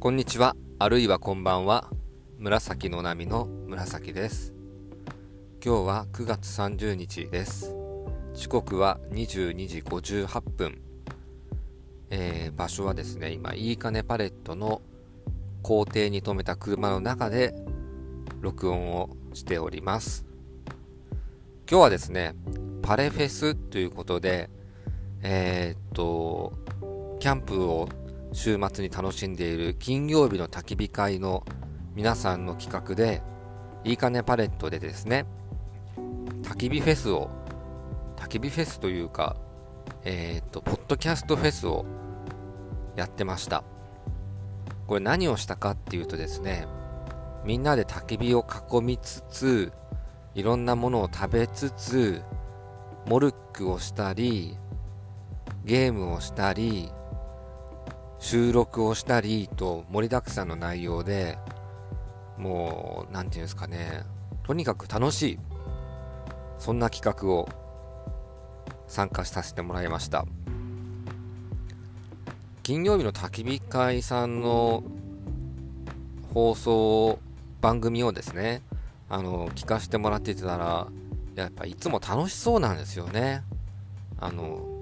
[0.00, 1.90] こんにちは、あるいはこんばんは。
[2.38, 4.54] 紫の波の紫です。
[5.60, 7.74] 今日は9月30日です。
[8.32, 10.80] 時刻は22時58分。
[12.10, 14.82] えー、場所はですね、今、いいかねパレットの
[15.64, 17.52] 校庭に停めた車の中で
[18.40, 20.24] 録音をしております。
[21.68, 22.36] 今日はですね、
[22.82, 24.48] パレフェスということで、
[25.22, 26.52] えー、っと、
[27.18, 27.88] キャンプを
[28.32, 31.44] 週末に楽しんでいる金曜日の焚き火会の
[31.94, 33.22] 皆さんの企画で、
[33.84, 35.26] いいかねパレットでですね、
[36.42, 37.30] 焚き火フェスを、
[38.16, 39.36] 焚き火フェスというか、
[40.04, 41.84] えっ、と、ポッドキャストフェスを
[42.96, 43.64] やってました。
[44.86, 46.66] これ何をしたかっていうとですね、
[47.44, 49.72] みんなで焚き火を囲みつつ、
[50.34, 52.22] いろんなものを食べつつ、
[53.06, 54.56] モルックをしたり、
[55.64, 56.92] ゲームをしたり、
[58.18, 61.38] 収録をしたりと盛りだくさんの内容で
[62.36, 64.02] もう何て言うんですかね。
[64.44, 65.38] とにかく楽しい。
[66.58, 67.48] そんな企画を
[68.86, 70.24] 参加させてもらいました。
[72.62, 74.82] 金曜日の焚き火会さんの
[76.34, 77.18] 放送
[77.60, 78.62] 番組をですね
[79.08, 80.88] あの聞かせてもらってたら
[81.34, 83.42] やっぱいつも楽しそうなんですよね。
[84.20, 84.77] あの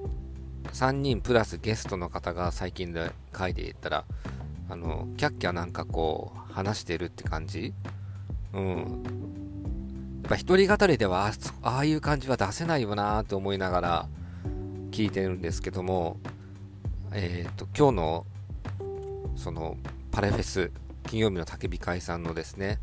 [0.73, 4.05] 3人プラスゲストの方が最近で書いていったら、
[4.69, 7.73] あの、キャッキャなんかこう、話してるって感じ？
[8.53, 9.03] うん。
[10.23, 11.31] やっぱ一人語りでは
[11.63, 14.09] ああいう感じは出せないよなと思いながら
[14.91, 16.19] 聞いてるんですけども、
[17.13, 18.27] えっ、ー、と、今日の、
[19.37, 19.77] その、
[20.11, 20.73] パレフェス、
[21.07, 22.81] 金曜日の焚き火会さんのですね、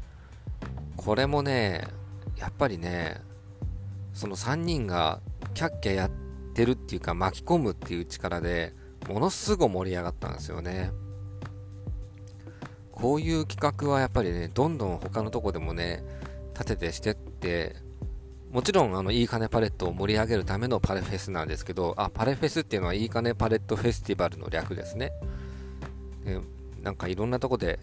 [0.95, 1.87] これもね、
[2.37, 3.19] やっぱりね、
[4.13, 5.19] その3人が
[5.53, 6.22] キャッキャやって
[6.53, 8.73] てるっていうか巻き込むっていう力で
[9.07, 10.91] ものすごい盛り上がったんですよね。
[12.91, 16.03] こういう企画はやっぱりね、どんどん他のとこでもね、
[16.53, 17.75] 立ててしてって、
[18.51, 25.11] もちろんあのいい金パレットを盛り上げるためのパレフェスなんですけど、あ、パレフェスっていうのはいい金パレットフェスティバルの略ですね。
[26.23, 26.39] で
[26.81, 27.79] なんかいろんなとこで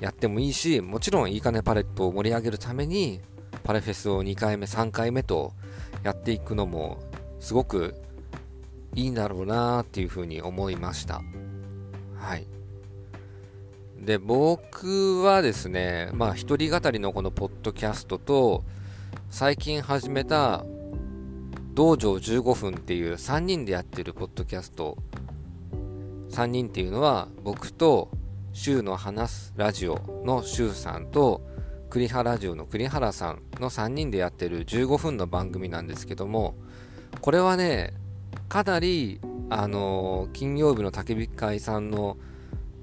[0.00, 3.20] やってもいいし、もちろんいい金パレットを盛り上げるために、
[3.64, 5.52] パレフェスを2回目、3回目と
[6.02, 6.98] やっていくのも
[7.38, 7.94] すごく
[8.94, 11.22] いいんだろうなっていうふうに思いました。
[12.16, 12.46] はい。
[14.00, 18.64] で、僕はですね、まあ、一人語りのこのポッドキャストと、
[19.30, 20.64] 最近始めた、
[21.74, 24.96] 道場15分っていう3人でやってるポッドキャスト、
[26.30, 28.10] 3人っていうのは、僕と、
[28.52, 31.42] 週の話すラジオの週さんと、
[31.90, 36.54] 栗原ラジオの栗原さんの3人でやってる15分の番組なんですけども、
[37.20, 37.94] これはね、
[38.48, 42.16] かなり、あの金曜日の焚き火会さんの、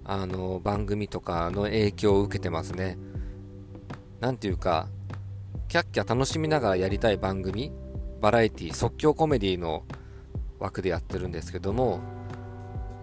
[0.03, 2.97] あの番組とかの影響を受けてますね。
[4.19, 4.87] なんていうか、
[5.67, 7.71] キャッキャ楽しみながらやりたい番組、
[8.19, 9.83] バラエティ、即興コメディの
[10.59, 12.01] 枠でやってるんですけども、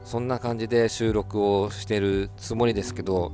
[0.04, 3.32] そんな感じで収録をしてるつもりですけど、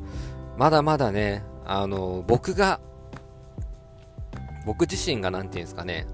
[0.56, 2.80] まだまだね、あの、僕が、
[4.66, 6.06] 僕自身が何て言うんですかね、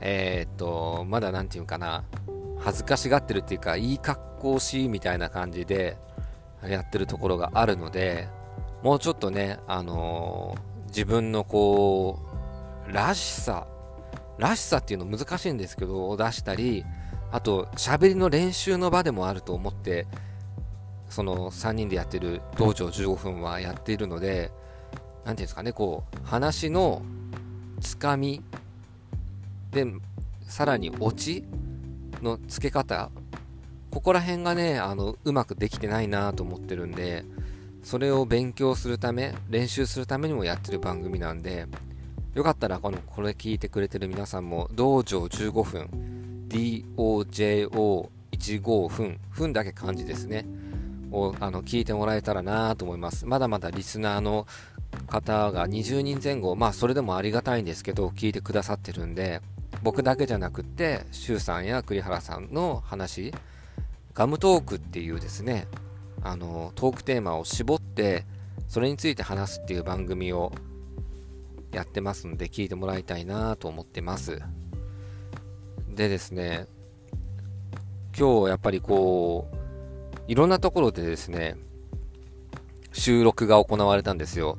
[0.00, 2.04] えー、っと、まだ何て言うかな、
[2.58, 5.96] 恥ずかしがってるっていうか、いい格好しみたいな感じで
[6.66, 8.28] やってるところがあるので、
[8.82, 12.20] もうちょっとね、あのー、自分のこ
[12.88, 13.66] う、らしさ、
[14.38, 16.84] らしさっていうの難しいんですけど、を出したり、
[17.32, 20.06] あと、喋りの練習の場でもあると思って、
[21.08, 24.50] その3人でやってる道場15分はやっているので、
[24.92, 27.02] 何て言うんですかね、こう、話の
[27.80, 28.42] つかみ、
[29.74, 29.84] で、
[30.48, 31.44] さらにオチ
[32.22, 33.10] の付け方。
[33.94, 37.24] ここら辺がねあのうまくできてないなと思ってるんで
[37.84, 41.68] それを勉強するため練習するためにもやってる番組なんで
[42.34, 45.88] よかったらこのこれ聞いてくれてる皆さんも道場15分
[46.48, 50.44] DOJO15 分分だけ漢字ですね
[51.12, 53.24] をあの聞いてもらえたらなと思います。
[53.24, 54.48] まだまだリスナーの
[55.06, 59.40] 方が20人前後まあそれでもありがたいんですけど聞いてくださってるんで
[59.84, 63.34] 僕だけじゃなくって、周さんや栗原さんの話、
[64.14, 65.68] ガムトークっていうですね、
[66.22, 68.24] あの、トークテーマを絞って、
[68.66, 70.52] それについて話すっていう番組を
[71.70, 74.40] やってますので、聞いてもらいたいなと思ってます。
[75.94, 76.66] でですね、
[78.18, 79.56] 今日やっぱりこう、
[80.28, 81.58] いろんなところでですね、
[82.94, 84.56] 収録が行われたんですよ。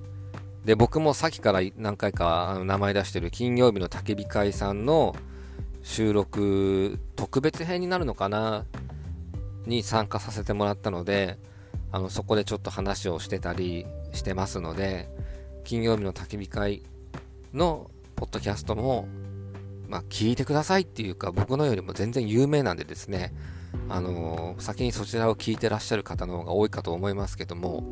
[0.65, 5.15] で、僕もさっきから何回か名前出してる金曜日の焚き火会さんの
[5.83, 8.65] 収録特別編になるのかな？
[9.67, 11.39] に参加させてもらったので、
[11.91, 15.09] あのそこでちょっと話をしてたりしてますので
[15.63, 16.83] 金曜日の焚き火会
[17.53, 19.07] のポッドキャストも、
[19.87, 23.33] まあ、聞いてくださいっていうか僕のよりも全然有名なんでですね
[23.89, 27.91] あの、先にそちらを聞いてらっしゃる方の方が多いかと思いますけども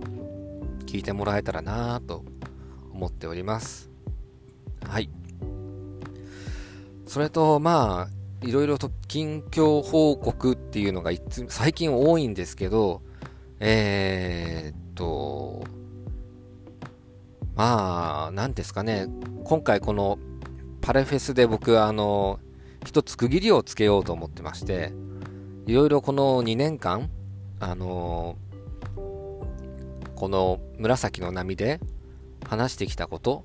[0.85, 2.23] 聞いてもらえたらなぁと
[2.93, 3.89] 思っております。
[4.87, 5.09] はい。
[7.05, 13.01] それとまあいろいろと近況報告っていうのがいつ最近多いんですけど
[13.59, 15.63] えー、っと
[17.55, 19.07] まあ何ですかね。
[19.43, 20.17] 今回この
[20.81, 22.39] パレフェスで僕はあの
[22.85, 24.91] 一つ区切りをつけようと思ってまして
[25.65, 27.09] いろいろこの2年間
[27.59, 28.37] あの
[28.95, 31.79] この紫の波で
[32.45, 33.43] 話してきたこと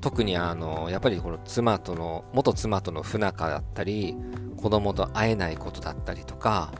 [0.00, 4.14] 特にあのやっぱりこの妻との元妻との不仲だったり
[4.56, 6.72] 子供と会えないことだったりとか、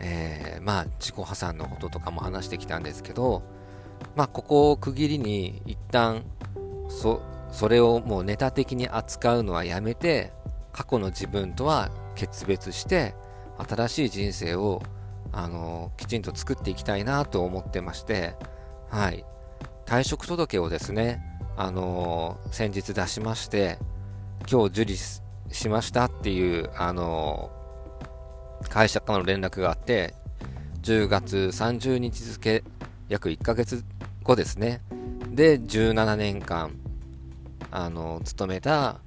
[0.00, 3.42] えー、まあ自己破産のこととかも話してきたんですけど
[4.16, 6.24] まあここを区切りに一旦
[6.88, 10.32] そそれをもうネタ的に扱うのはやめて
[10.72, 13.14] 過去の自分とは決別して
[13.58, 14.82] 新しい人生を
[15.32, 18.36] あのきちんと作っていきたいなと思ってまして
[18.90, 19.24] はい。
[19.92, 21.22] 退職届をですね
[21.54, 23.78] あのー、先日出しまして、
[24.50, 30.14] 今日受理しましたっていう、あのー、会社からの連絡があって、
[30.80, 32.64] 10月30日付、
[33.10, 33.84] 約1ヶ月
[34.22, 34.80] 後ですね。
[35.28, 36.72] で、17年間、
[37.70, 39.02] あのー、勤めた、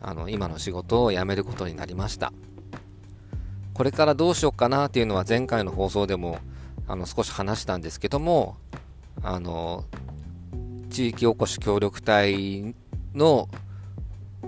[0.00, 2.32] あの、今の仕事を辞めることになりました。
[3.74, 6.38] これからどうしようかなっていうのは前回の放送でも、
[6.88, 8.56] あの、少し話したんですけども、
[9.22, 9.84] あの、
[10.94, 12.72] 地域おこし協力隊
[13.16, 13.48] の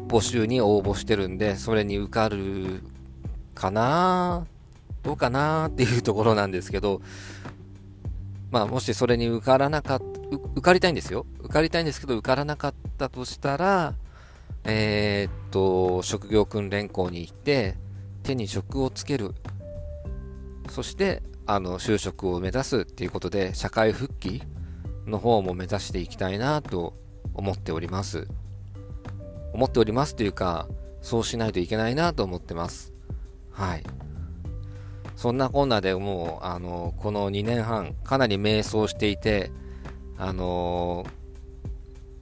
[0.06, 2.82] 募集に応募してるんで、それに受かる
[3.52, 4.46] かな
[5.02, 7.02] どうかなっていうところなんですけど、
[8.52, 10.06] まあ、もしそれに受からなかった、
[10.54, 11.26] 受かりたいんですよ。
[11.40, 13.94] 受かりたいんですけど、受からなかったとしたら、
[14.62, 17.74] えー、っと、職業訓練校に行って、
[18.22, 19.34] 手に職をつける。
[20.70, 24.42] そして、あの、就職を目指すっていうことで、社会復帰
[25.06, 26.94] の方も目指していきたいなと
[27.34, 28.28] 思っております。
[29.52, 30.68] 思っておりますというか、
[31.00, 32.92] そうしないといけないなと思ってます。
[33.50, 33.84] はい。
[35.14, 39.50] そんなこんなでもう、あの、この2年半、かなり迷走していて、
[40.18, 41.04] あの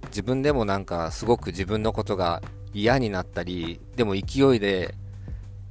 [0.09, 2.43] 自分でもなんかすごく自分のことが
[2.73, 4.95] 嫌になったり、でも勢いで、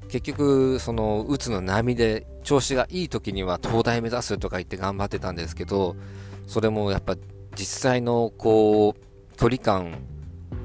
[0.10, 5.96] 結局、その、うつの波で調子がいい時には東大目指すとか言って頑張ってたんですけど、
[6.48, 7.16] それもやっぱ
[7.56, 10.04] 実際のこう距離感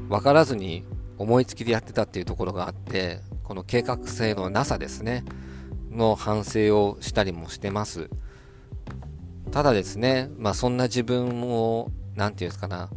[0.08, 0.84] 分からずに
[1.18, 5.24] 思いつきでやってたっていうところがあってこの計画性のなさですね
[5.90, 8.10] の反省をしたりもしてます。
[9.50, 12.90] ただですねまあそんな自分を何て言うんですかな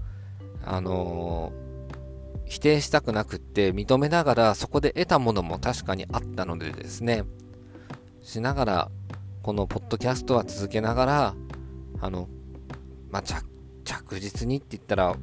[0.65, 7.23] あのー、否定したくなくって認めながらそこで得たものも確かにあったのでですね
[8.21, 8.91] しながら
[9.41, 11.35] このポッドキャストは続けながら
[12.01, 12.27] あの
[13.11, 13.43] まあ、着
[13.83, 15.15] 着実にって言ったら、う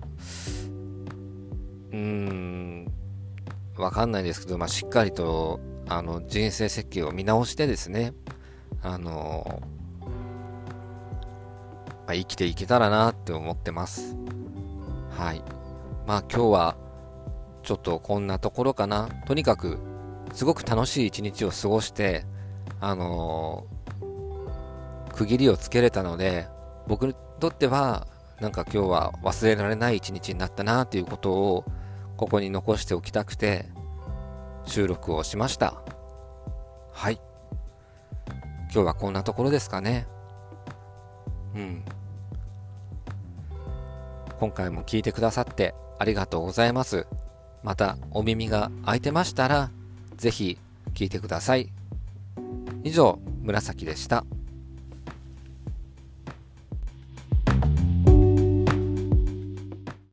[1.92, 2.86] ーん、
[3.76, 8.12] わかんないですけど、まあ、しっかりと、あの、人生設計を見直してですね、
[8.82, 9.62] あの、
[12.06, 14.16] まあ、生きていけたらなって思ってます。
[15.10, 15.42] はい。
[16.06, 16.76] まあ、今日は、
[17.62, 19.08] ちょっとこんなところかな。
[19.26, 19.78] とにかく、
[20.32, 22.24] すごく楽しい一日を過ごして、
[22.80, 23.66] あの、
[25.14, 26.48] 区切りをつけれたので、
[26.88, 28.06] 僕にとっては、
[28.40, 31.64] なんか今日は忘れられない一日になったなということを、
[32.16, 33.66] ここに残しておきたくて、
[34.64, 35.74] 収録をしました。
[36.92, 37.20] はい。
[38.72, 40.06] 今日はこんなところですかね。
[41.54, 41.84] うん。
[44.40, 47.06] 今回も聞いてくださってありがとうございます。
[47.62, 49.70] またお耳が開いてましたら、
[50.16, 50.58] ぜひ
[50.94, 51.70] 聞いてください。
[52.82, 54.24] 以上、紫でした。